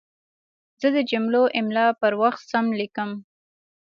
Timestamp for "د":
0.95-0.97